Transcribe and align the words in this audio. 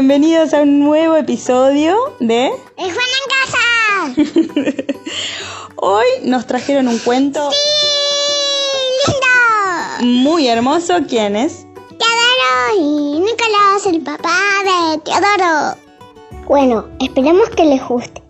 bienvenidos 0.00 0.54
a 0.54 0.62
un 0.62 0.80
nuevo 0.80 1.14
episodio 1.14 1.94
de 2.20 2.46
¡El 2.78 2.90
Juan 2.90 4.16
en 4.16 4.24
casa! 4.24 4.92
Hoy 5.76 6.06
nos 6.24 6.46
trajeron 6.46 6.88
un 6.88 6.98
cuento 7.00 7.50
¡Sí! 7.50 7.56
¡Lindo! 10.00 10.22
muy 10.22 10.48
hermoso. 10.48 10.94
¿Quién 11.06 11.36
es? 11.36 11.66
Teodoro 11.98 12.80
y 12.80 13.20
Nicolás, 13.20 13.84
el 13.84 14.00
papá 14.00 14.38
de 14.64 14.98
Teodoro. 15.00 15.76
Bueno, 16.48 16.86
esperemos 16.98 17.50
que 17.50 17.66
les 17.66 17.86
guste. 17.86 18.22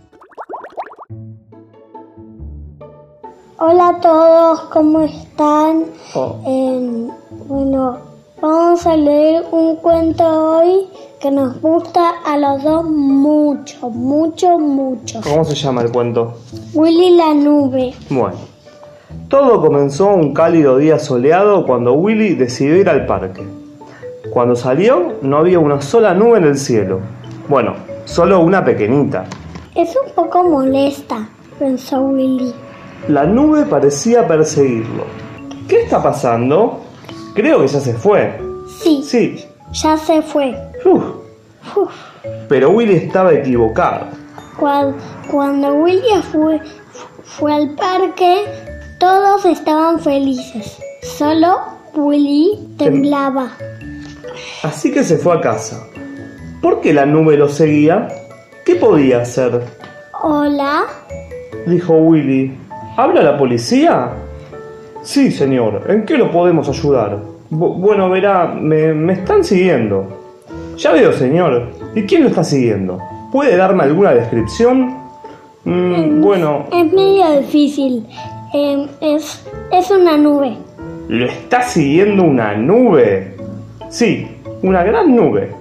Hola 3.58 3.90
a 3.90 4.00
todos, 4.00 4.60
¿cómo 4.72 5.02
están? 5.02 5.84
Oh, 6.14 6.36
Eh, 6.48 7.08
bueno, 7.46 8.00
vamos 8.40 8.84
a 8.88 8.96
leer 8.96 9.44
un 9.52 9.76
cuento 9.76 10.24
hoy 10.24 10.88
que 11.20 11.30
nos 11.30 11.60
gusta 11.60 12.14
a 12.24 12.38
los 12.38 12.62
dos 12.62 12.84
mucho, 12.84 13.90
mucho, 13.90 14.58
mucho. 14.58 15.20
¿Cómo 15.22 15.44
se 15.44 15.54
llama 15.54 15.82
el 15.82 15.92
cuento? 15.92 16.38
Willy 16.72 17.10
la 17.10 17.34
nube. 17.34 17.92
Bueno, 18.08 18.38
todo 19.28 19.60
comenzó 19.60 20.14
un 20.14 20.32
cálido 20.32 20.78
día 20.78 20.98
soleado 20.98 21.66
cuando 21.66 21.92
Willy 21.92 22.34
decidió 22.36 22.76
ir 22.76 22.88
al 22.88 23.04
parque. 23.04 23.46
Cuando 24.32 24.56
salió 24.56 25.12
no 25.20 25.36
había 25.36 25.58
una 25.58 25.82
sola 25.82 26.14
nube 26.14 26.38
en 26.38 26.44
el 26.44 26.56
cielo. 26.56 27.00
Bueno, 27.48 27.74
solo 28.06 28.40
una 28.40 28.64
pequeñita. 28.64 29.26
Es 29.74 29.94
un 30.02 30.12
poco 30.14 30.42
molesta, 30.42 31.28
pensó 31.58 32.00
Willy. 32.00 32.54
La 33.08 33.24
nube 33.24 33.66
parecía 33.66 34.26
perseguirlo. 34.26 35.04
¿Qué 35.68 35.82
está 35.82 36.02
pasando? 36.02 36.80
Creo 37.34 37.60
que 37.60 37.68
ya 37.68 37.80
se 37.80 37.92
fue. 37.92 38.40
Sí, 38.82 39.02
Sí. 39.04 39.49
Ya 39.72 39.96
se 39.96 40.22
fue. 40.22 40.56
Uf. 40.84 41.02
Uf. 41.76 41.92
Pero 42.48 42.70
Willy 42.70 42.94
estaba 42.94 43.32
equivocado. 43.32 44.06
Cual- 44.58 44.94
Cuando 45.30 45.74
Willy 45.74 46.20
fue, 46.32 46.60
fue 47.24 47.52
al 47.54 47.70
parque, 47.76 48.44
todos 48.98 49.44
estaban 49.46 50.00
felices. 50.00 50.76
Solo 51.02 51.56
Willy 51.94 52.74
temblaba. 52.76 53.50
Así 54.62 54.90
que 54.92 55.04
se 55.04 55.16
fue 55.16 55.34
a 55.36 55.40
casa. 55.40 55.86
¿Por 56.60 56.80
qué 56.80 56.92
la 56.92 57.06
nube 57.06 57.36
lo 57.36 57.48
seguía? 57.48 58.08
¿Qué 58.64 58.74
podía 58.74 59.22
hacer? 59.22 59.62
Hola, 60.22 60.82
Dijo 61.66 61.94
Willy. 61.94 62.56
¿Habla 62.96 63.22
la 63.22 63.38
policía? 63.38 64.10
Sí, 65.02 65.30
señor. 65.30 65.84
¿En 65.88 66.04
qué 66.04 66.16
lo 66.18 66.30
podemos 66.30 66.68
ayudar? 66.68 67.18
Bu- 67.50 67.74
bueno, 67.78 68.08
verá, 68.10 68.46
me, 68.46 68.92
me 68.94 69.12
están 69.14 69.42
siguiendo. 69.44 70.06
Ya 70.76 70.92
veo, 70.92 71.12
señor. 71.12 71.70
¿Y 71.94 72.02
quién 72.02 72.22
lo 72.22 72.28
está 72.28 72.44
siguiendo? 72.44 72.98
¿Puede 73.32 73.56
darme 73.56 73.82
alguna 73.84 74.12
descripción? 74.12 74.94
Mm, 75.64 76.20
bueno, 76.22 76.64
es 76.72 76.92
medio 76.92 77.40
difícil. 77.40 78.06
Em, 78.54 78.86
es, 79.00 79.44
es 79.72 79.90
una 79.90 80.16
nube. 80.16 80.56
¿lo 81.08 81.26
está 81.26 81.62
siguiendo 81.62 82.22
una 82.22 82.54
nube? 82.56 83.36
Sí, 83.88 84.28
una 84.62 84.82
gran 84.84 85.14
nube. 85.14 85.52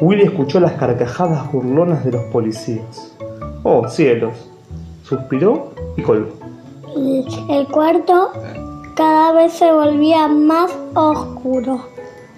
Willy 0.00 0.22
escuchó 0.22 0.60
las 0.60 0.72
carcajadas 0.72 1.50
burlonas 1.52 2.04
de 2.04 2.12
los 2.12 2.22
policías. 2.32 3.14
Oh, 3.64 3.86
cielos. 3.88 4.48
Suspiró 5.02 5.72
y 5.96 6.02
colgó. 6.02 6.28
El 7.50 7.66
cuarto 7.66 8.30
cada 9.00 9.32
vez 9.32 9.54
se 9.54 9.72
volvía 9.72 10.28
más 10.28 10.70
oscuro. 10.94 11.80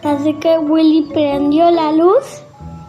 Así 0.04 0.32
que 0.34 0.58
Willy 0.58 1.08
prendió 1.12 1.68
la 1.72 1.90
luz 1.90 2.40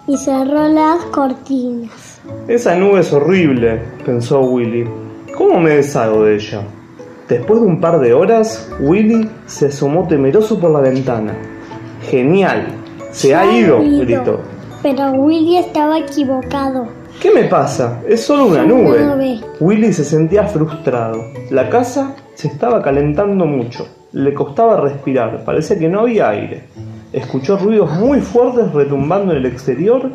y 0.05 0.15
cerró 0.15 0.67
las 0.67 1.03
cortinas. 1.05 2.21
Esa 2.47 2.75
nube 2.75 2.99
es 2.99 3.11
horrible, 3.11 3.81
pensó 4.05 4.41
Willy. 4.41 4.87
¿Cómo 5.35 5.59
me 5.59 5.71
deshago 5.71 6.23
de 6.23 6.35
ella? 6.35 6.61
Después 7.27 7.61
de 7.61 7.65
un 7.65 7.81
par 7.81 7.99
de 7.99 8.13
horas, 8.13 8.69
Willy 8.79 9.27
se 9.47 9.65
asomó 9.69 10.07
temeroso 10.07 10.59
por 10.59 10.69
la 10.69 10.81
ventana. 10.81 11.35
¡Genial! 12.11 12.67
¡Se 13.09 13.33
ha 13.33 13.57
ido! 13.57 13.79
gritó. 13.79 14.39
Pero 14.83 15.13
Willy 15.13 15.57
estaba 15.57 15.97
equivocado. 15.97 16.85
¿Qué 17.19 17.31
me 17.31 17.45
pasa? 17.45 18.01
Es 18.07 18.23
solo 18.23 18.45
una 18.45 18.65
Una 18.65 18.67
nube. 18.67 18.99
nube. 19.03 19.39
Willy 19.59 19.91
se 19.93 20.05
sentía 20.05 20.43
frustrado. 20.43 21.23
La 21.49 21.69
casa 21.69 22.13
se 22.35 22.47
estaba 22.47 22.81
calentando 22.81 23.45
mucho. 23.45 23.87
Le 24.11 24.33
costaba 24.33 24.79
respirar. 24.79 25.43
Parecía 25.43 25.77
que 25.77 25.89
no 25.89 26.01
había 26.01 26.29
aire. 26.29 26.63
Escuchó 27.11 27.57
ruidos 27.57 27.91
muy 27.91 28.21
fuertes 28.21 28.71
retumbando 28.73 29.31
en 29.31 29.39
el 29.39 29.45
exterior 29.45 30.09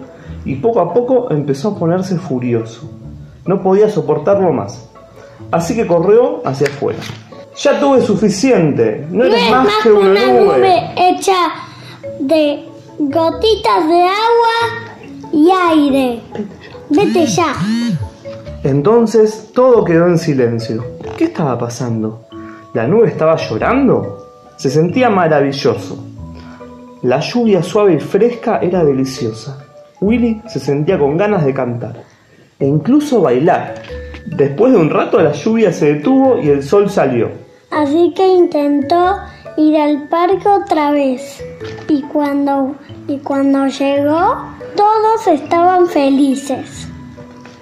y 0.44 0.56
poco 0.56 0.80
a 0.80 0.92
poco 0.92 1.30
empezó 1.30 1.70
a 1.70 1.78
ponerse 1.78 2.16
furioso. 2.16 2.90
No 3.44 3.62
podía 3.62 3.88
soportarlo 3.88 4.52
más. 4.52 4.88
Así 5.50 5.74
que 5.74 5.86
corrió 5.86 6.46
hacia 6.46 6.66
afuera. 6.68 6.98
Ya 7.56 7.80
tuve 7.80 8.02
suficiente. 8.02 9.06
No 9.10 9.24
eres 9.24 9.42
es 9.42 9.50
más, 9.50 9.64
más 9.64 9.74
que 9.82 9.90
una, 9.90 10.26
nube. 10.26 10.90
hecha 10.96 11.36
de 12.20 12.64
gotitas 12.98 13.88
de 13.88 14.02
agua 14.02 15.32
y 15.32 15.50
aire. 15.50 16.20
Vete 16.90 17.26
ya. 17.26 17.54
Entonces 18.64 19.50
todo 19.54 19.84
quedó 19.84 20.06
en 20.06 20.18
silencio. 20.18 20.84
¿Qué 21.16 21.24
estaba 21.24 21.56
pasando? 21.58 22.24
¿La 22.74 22.86
nube 22.86 23.08
estaba 23.08 23.36
llorando? 23.36 24.26
Se 24.56 24.68
sentía 24.68 25.08
maravilloso. 25.08 26.04
La 27.02 27.20
lluvia 27.20 27.62
suave 27.62 27.94
y 27.94 28.00
fresca 28.00 28.58
era 28.58 28.84
deliciosa. 28.84 29.64
Willy 30.00 30.42
se 30.48 30.58
sentía 30.58 30.98
con 30.98 31.16
ganas 31.16 31.44
de 31.44 31.54
cantar 31.54 32.02
e 32.58 32.66
incluso 32.66 33.20
bailar. 33.20 33.74
Después 34.26 34.72
de 34.72 34.78
un 34.78 34.90
rato 34.90 35.20
la 35.20 35.32
lluvia 35.32 35.72
se 35.72 35.94
detuvo 35.94 36.38
y 36.38 36.48
el 36.48 36.62
sol 36.62 36.90
salió. 36.90 37.30
Así 37.70 38.12
que 38.16 38.26
intentó 38.26 39.16
ir 39.56 39.76
al 39.76 40.08
parque 40.08 40.48
otra 40.48 40.90
vez. 40.90 41.44
Y 41.88 42.02
cuando, 42.02 42.74
y 43.06 43.18
cuando 43.18 43.66
llegó, 43.66 44.36
todos 44.74 45.26
estaban 45.28 45.86
felices. 45.86 46.88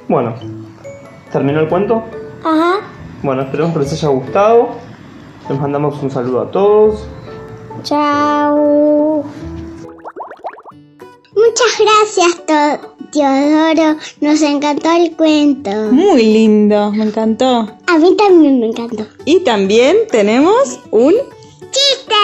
Bueno, 0.09 0.35
¿terminó 1.37 1.61
el 1.61 1.69
cuento? 1.69 2.03
Ajá. 2.43 2.81
Bueno, 3.23 3.43
esperemos 3.43 3.75
que 3.75 3.81
les 3.81 3.93
haya 3.93 4.09
gustado. 4.09 4.71
Les 5.51 5.61
mandamos 5.61 6.03
un 6.03 6.11
saludo 6.11 6.41
a 6.41 6.51
todos. 6.51 7.07
Chao. 7.83 9.23
Muchas 11.35 11.79
gracias, 11.79 12.47
Teodoro. 13.13 13.99
Nos 14.23 14.41
encantó 14.41 14.91
el 14.93 15.15
cuento. 15.15 15.71
Muy 15.93 16.23
lindo, 16.23 16.91
me 16.93 17.05
encantó. 17.05 17.69
A 17.87 17.99
mí 17.99 18.17
también 18.17 18.59
me 18.59 18.69
encantó. 18.69 19.05
Y 19.27 19.41
también 19.41 19.95
tenemos 20.11 20.81
un... 20.91 21.13
¡Chiste! 21.71 22.15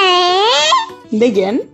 ¿De 1.10 1.32
quién? 1.34 1.70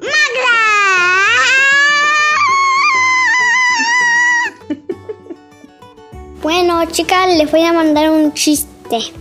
Bueno, 6.49 6.83
chicas, 6.87 7.29
les 7.37 7.51
voy 7.51 7.63
a 7.63 7.75
mandar 7.75 8.09
un 8.11 8.33
chiste. 8.33 9.13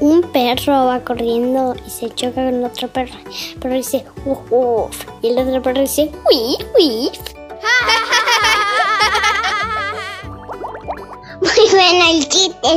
Un 0.00 0.20
perro 0.32 0.84
va 0.84 1.02
corriendo 1.02 1.74
y 1.86 1.88
se 1.88 2.10
choca 2.10 2.44
con 2.44 2.62
otro 2.62 2.88
perro. 2.88 3.14
El 3.24 3.58
perro 3.58 3.74
dice, 3.74 4.04
uf, 4.26 4.38
uf. 4.50 4.94
Y 5.22 5.28
el 5.28 5.38
otro 5.38 5.62
perro 5.62 5.80
dice, 5.80 6.12
uif, 6.30 6.58
uif. 6.78 7.18
Muy 11.40 11.70
bueno 11.70 12.04
el 12.10 12.28
chiste, 12.28 12.68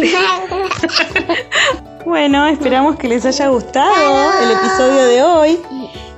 Bueno, 2.07 2.47
esperamos 2.47 2.95
que 2.95 3.09
les 3.09 3.25
haya 3.25 3.49
gustado 3.49 4.31
el 4.41 4.51
episodio 4.51 5.07
de 5.07 5.23
hoy 5.23 5.59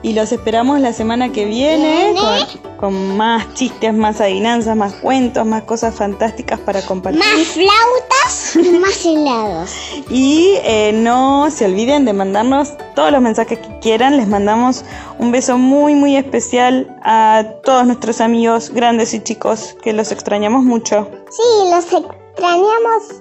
y 0.03 0.13
los 0.13 0.31
esperamos 0.31 0.79
la 0.79 0.93
semana 0.93 1.31
que 1.31 1.45
viene 1.45 2.13
con, 2.13 2.77
con 2.77 3.17
más 3.17 3.51
chistes, 3.55 3.91
más 3.91 4.21
adivinanzas, 4.21 4.77
más 4.77 4.93
cuentos, 4.93 5.47
más 5.47 5.63
cosas 5.63 5.95
fantásticas 5.95 6.59
para 6.59 6.83
compartir. 6.83 7.19
Más 7.19 7.47
flautas 7.47 8.55
y 8.55 8.77
más 8.77 9.03
helados. 9.03 9.71
Y 10.11 10.59
eh, 10.63 10.91
no 10.93 11.49
se 11.49 11.65
olviden 11.65 12.05
de 12.05 12.13
mandarnos 12.13 12.73
todos 12.93 13.11
los 13.11 13.21
mensajes 13.21 13.57
que 13.57 13.79
quieran. 13.79 14.17
Les 14.17 14.27
mandamos 14.27 14.85
un 15.17 15.31
beso 15.31 15.57
muy, 15.57 15.95
muy 15.95 16.15
especial 16.17 16.95
a 17.01 17.45
todos 17.63 17.87
nuestros 17.87 18.21
amigos, 18.21 18.69
grandes 18.69 19.15
y 19.15 19.23
chicos, 19.23 19.75
que 19.81 19.93
los 19.93 20.11
extrañamos 20.11 20.63
mucho. 20.63 21.09
Sí, 21.31 21.71
los 21.71 21.83
extrañamos 21.85 22.18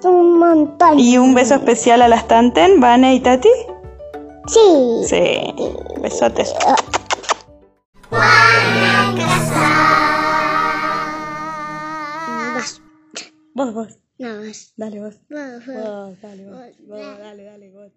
un 0.05 0.39
montón. 0.39 0.99
Y 0.99 1.17
un 1.17 1.33
beso 1.33 1.55
especial 1.55 2.01
a 2.01 2.07
las 2.07 2.27
Tanten, 2.27 2.79
Vane 2.79 3.15
y 3.15 3.19
Tati. 3.19 3.49
Sí. 4.47 5.03
Sí, 5.07 5.53
besotes. 6.01 6.53
Vas. 12.55 12.81
Vos, 13.53 13.73
vos, 13.73 13.99
No, 14.17 14.39
vas. 14.39 14.73
dale 14.77 14.99
vos. 14.99 15.15
Vos, 15.29 16.21
dale 16.21 16.45
vos. 16.45 16.59
Vos, 16.87 17.17
dale, 17.19 17.43
dale, 17.43 17.71
vos. 17.71 17.91